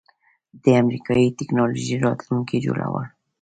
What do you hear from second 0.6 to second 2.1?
د امریکایی ټیکنالوژۍ